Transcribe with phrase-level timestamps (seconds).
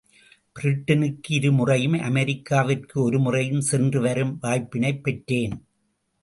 [0.55, 5.55] பிரிட்டனுக்கு இரு முறையும், அமெரிக்காவிற்கு ஒரு முறையும் சென்று வரும் வாய்ப்பினைப் பெற்றேன்.